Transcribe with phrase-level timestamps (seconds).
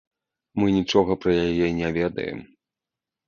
[0.61, 2.39] Мы нічога пра яе не ведаем.